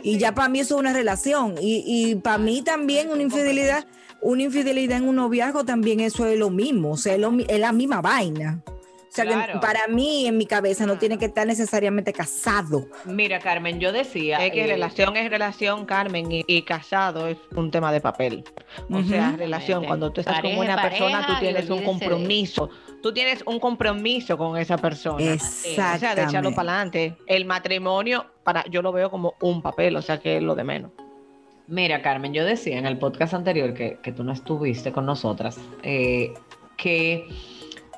[0.03, 1.55] Y ya para mí eso es una relación.
[1.61, 3.85] Y, y para mí también una infidelidad,
[4.21, 6.91] una infidelidad en un noviazgo también eso es lo mismo.
[6.91, 8.61] O sea, es, lo es la misma vaina.
[9.09, 12.87] O sea, que para mí, en mi cabeza, no tiene que estar necesariamente casado.
[13.05, 14.37] Mira, Carmen, yo decía.
[14.45, 18.43] Es que eh, relación es relación, Carmen, y, y casado es un tema de papel.
[18.91, 22.69] O sea, relación, cuando tú estás Pareja, con una persona, tú tienes un compromiso.
[23.01, 25.33] Tú tienes un compromiso con esa persona.
[25.33, 27.17] O sea, de echarlo para adelante.
[27.25, 30.63] El matrimonio, para, yo lo veo como un papel, o sea, que es lo de
[30.63, 30.91] menos.
[31.67, 35.59] Mira, Carmen, yo decía en el podcast anterior que, que tú no estuviste con nosotras,
[35.83, 36.33] eh,
[36.77, 37.27] que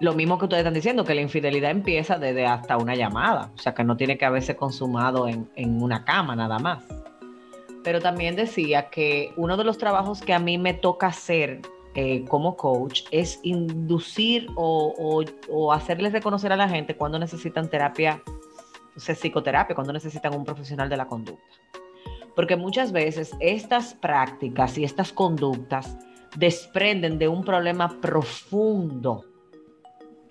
[0.01, 3.57] lo mismo que ustedes están diciendo, que la infidelidad empieza desde hasta una llamada, o
[3.57, 6.83] sea, que no tiene que haberse consumado en, en una cama nada más.
[7.83, 11.61] Pero también decía que uno de los trabajos que a mí me toca hacer
[11.93, 18.23] eh, como coach es inducir o, o, hacerles reconocer a la gente cuando necesitan terapia,
[18.95, 21.43] o sea, psicoterapia, cuando necesitan un profesional de la conducta.
[22.33, 25.97] Porque muchas veces estas prácticas y estas conductas
[26.37, 29.25] desprenden de un problema profundo,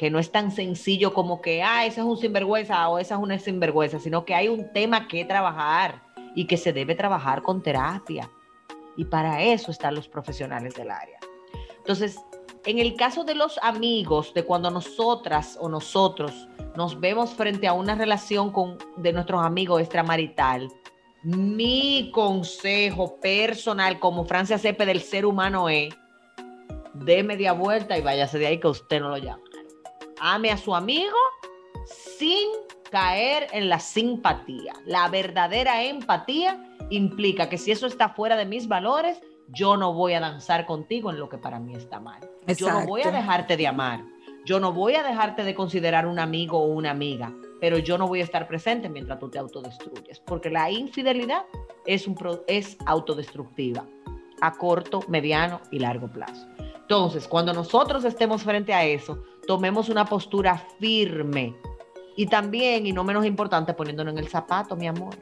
[0.01, 3.21] que no es tan sencillo como que, ah, ese es un sinvergüenza o esa es
[3.21, 6.01] una sinvergüenza, sino que hay un tema que trabajar
[6.35, 8.31] y que se debe trabajar con terapia.
[8.97, 11.19] Y para eso están los profesionales del área.
[11.77, 12.19] Entonces,
[12.65, 17.75] en el caso de los amigos, de cuando nosotras o nosotros nos vemos frente a
[17.75, 20.67] una relación con, de nuestros amigos extramarital,
[21.25, 25.95] mi consejo personal como Francia Cepe del ser humano es,
[26.95, 29.50] dé media vuelta y váyase de ahí que usted no lo llama.
[30.21, 31.17] Ame a su amigo
[32.19, 32.49] sin
[32.91, 34.73] caer en la simpatía.
[34.85, 40.13] La verdadera empatía implica que si eso está fuera de mis valores, yo no voy
[40.15, 42.21] a danzar contigo en lo que para mí está mal.
[42.59, 44.05] Yo no voy a dejarte de amar.
[44.45, 48.09] Yo no voy a dejarte de considerar un amigo o una amiga, pero yo no
[48.09, 51.43] voy a estar presente mientras tú te autodestruyes, porque la infidelidad
[51.85, 53.85] es, un pro- es autodestructiva
[54.41, 56.47] a corto, mediano y largo plazo.
[56.75, 61.55] Entonces, cuando nosotros estemos frente a eso, tomemos una postura firme
[62.17, 65.15] y también, y no menos importante, poniéndonos en el zapato, mi amor.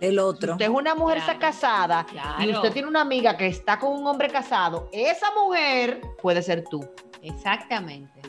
[0.00, 0.52] Del Si otro.
[0.52, 1.40] usted es una mujer Claro.
[1.40, 2.06] casada
[2.38, 6.64] y usted tiene una amiga que está con un hombre casado, esa mujer puede ser
[6.70, 6.84] tú.
[7.20, 8.20] Exactamente.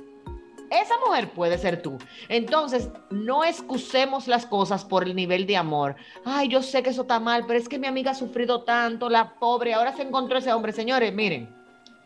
[0.72, 1.98] Esa mujer puede ser tú.
[2.28, 5.96] Entonces, no excusemos las cosas por el nivel de amor.
[6.26, 9.10] Ay, yo sé que eso está mal, pero es que mi amiga ha sufrido tanto,
[9.10, 10.72] la pobre, ahora se encontró ese hombre.
[10.72, 11.50] Señores, miren,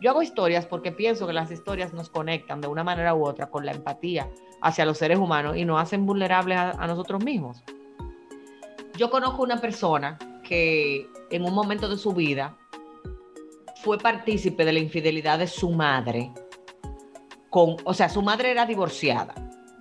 [0.03, 3.49] yo hago historias porque pienso que las historias nos conectan de una manera u otra
[3.49, 4.29] con la empatía
[4.61, 7.63] hacia los seres humanos y nos hacen vulnerables a, a nosotros mismos.
[8.97, 12.57] Yo conozco una persona que en un momento de su vida
[13.81, 16.33] fue partícipe de la infidelidad de su madre
[17.49, 19.33] con, o sea, su madre era divorciada,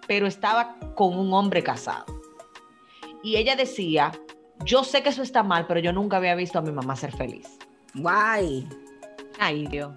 [0.06, 2.06] pero estaba con un hombre casado.
[3.24, 4.12] Y ella decía,
[4.64, 7.10] yo sé que eso está mal, pero yo nunca había visto a mi mamá ser
[7.10, 7.58] feliz.
[7.94, 8.68] Guay.
[9.40, 9.90] Ay, Dios.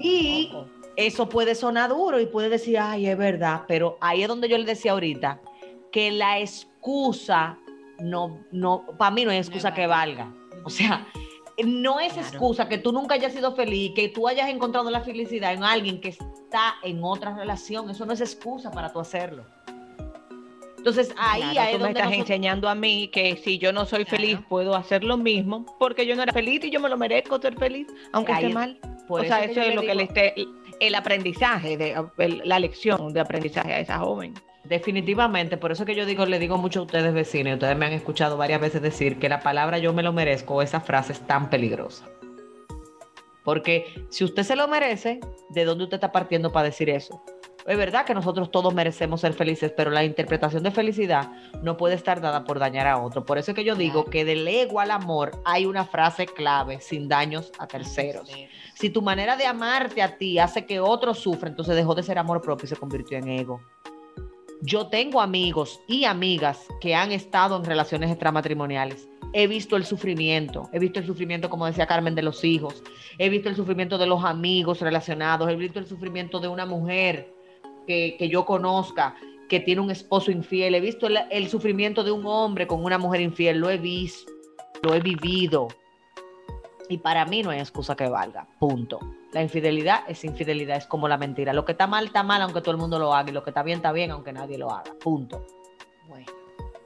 [0.00, 0.50] Y
[0.96, 4.58] eso puede sonar duro y puede decir, ay, es verdad, pero ahí es donde yo
[4.58, 5.40] le decía ahorita
[5.92, 7.58] que la excusa
[7.98, 10.32] no, no, para mí no hay excusa que valga.
[10.64, 11.06] O sea,
[11.64, 12.28] no es Claro.
[12.28, 16.00] excusa que tú nunca hayas sido feliz, que tú hayas encontrado la felicidad en alguien
[16.00, 17.90] que está en otra relación.
[17.90, 19.44] Eso no es excusa para tú hacerlo.
[20.80, 23.58] Entonces ahí, Claro, ahí es tú me donde estás nosotros- enseñando a mí que si
[23.58, 24.16] yo no soy Claro.
[24.22, 27.38] feliz, puedo hacer lo mismo, porque yo no era feliz y yo me lo merezco
[27.38, 28.78] ser feliz, aunque Ahí esté es- mal.
[29.06, 30.34] por o sea, eso es lo que le esté,
[30.80, 34.32] el aprendizaje, de, el- la lección de aprendizaje a esa joven.
[34.64, 37.92] Definitivamente, por eso que yo digo, le digo mucho a ustedes vecinos, ustedes me han
[37.92, 41.50] escuchado varias veces decir que la palabra yo me lo merezco, esa frase es tan
[41.50, 42.06] peligrosa.
[43.44, 45.20] Porque si usted se lo merece,
[45.50, 47.22] ¿de dónde usted está partiendo para decir eso?
[47.66, 51.30] Es verdad que nosotros todos merecemos ser felices, pero la interpretación de felicidad
[51.62, 53.24] no puede estar dada por dañar a otro.
[53.24, 56.80] Por eso es que yo digo que del ego al amor hay una frase clave,
[56.80, 58.30] sin daños a terceros.
[58.74, 62.18] Si tu manera de amarte a ti hace que otros sufran, entonces dejó de ser
[62.18, 63.60] amor propio y se convirtió en ego.
[64.62, 69.08] Yo tengo amigos y amigas que han estado en relaciones extramatrimoniales.
[69.32, 72.82] He visto el sufrimiento, he visto el sufrimiento, como decía Carmen, de los hijos,
[73.16, 77.32] he visto el sufrimiento de los amigos relacionados, he visto el sufrimiento de una mujer
[77.90, 79.16] que, que yo conozca
[79.48, 82.98] que tiene un esposo infiel, he visto el, el sufrimiento de un hombre con una
[82.98, 84.30] mujer infiel, lo he visto,
[84.82, 85.66] lo he vivido.
[86.88, 89.00] Y para mí no hay excusa que valga, punto.
[89.32, 91.52] La infidelidad es infidelidad, es como la mentira.
[91.52, 93.50] Lo que está mal está mal aunque todo el mundo lo haga y lo que
[93.50, 95.44] está bien está bien aunque nadie lo haga, punto.
[96.08, 96.26] Bueno,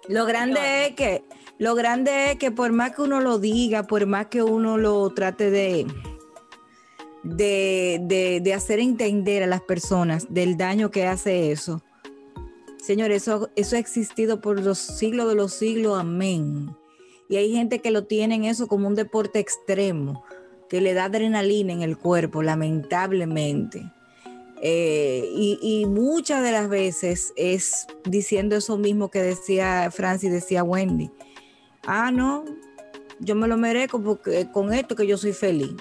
[0.08, 1.22] Lo grande es que,
[1.58, 5.10] lo grande es que por más que uno lo diga, por más que uno lo
[5.10, 5.86] trate de,
[7.24, 11.82] de, de, de hacer entender a las personas del daño que hace eso,
[12.84, 16.76] señor, eso, eso ha existido por los siglos de los siglos, amén.
[17.30, 20.22] Y hay gente que lo tiene en eso como un deporte extremo,
[20.68, 23.90] que le da adrenalina en el cuerpo, lamentablemente.
[24.60, 30.62] Eh, y, y muchas de las veces es diciendo eso mismo que decía Francis, decía
[30.62, 31.10] Wendy.
[31.86, 32.44] Ah, no,
[33.20, 35.74] yo me lo merezco porque con esto que yo soy feliz.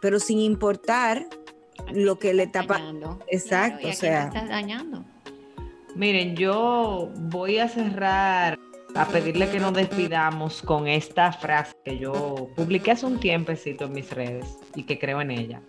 [0.00, 1.26] Pero sin importar
[1.92, 2.78] lo que le Estás tapa.
[2.78, 3.18] dañando.
[3.28, 4.24] Exacto, Claro, ¿y a o sea.
[4.28, 5.04] estás dañando.
[5.94, 8.58] Miren, yo voy a cerrar
[8.94, 13.92] a pedirle que nos despidamos con esta frase que yo publiqué hace un tiempecito en
[13.92, 15.62] mis redes y que creo en ella.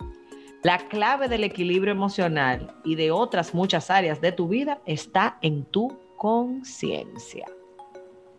[0.62, 5.64] La clave del equilibrio emocional y de otras muchas áreas de tu vida está en
[5.64, 7.46] tu conciencia.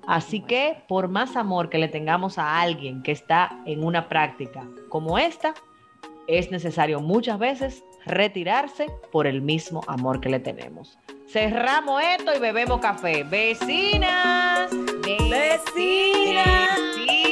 [0.08, 4.68] Así que por más amor que le tengamos a alguien que está en una práctica
[4.90, 5.54] como esta,
[6.30, 10.98] es necesario muchas veces retirarse por el mismo amor que le tenemos.
[11.28, 13.24] Cerramos esto y bebemos café.
[13.24, 14.70] Vecinas,
[15.04, 15.30] vecinas.
[15.66, 17.29] vecinas.